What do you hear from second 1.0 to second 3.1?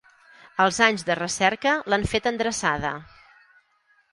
de recerca l'han fet endreçada.